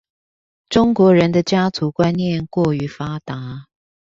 [0.67, 3.67] 中國人的家族觀念過於發達